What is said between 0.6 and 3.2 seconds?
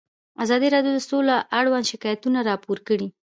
راډیو د سوله اړوند شکایتونه راپور کړي.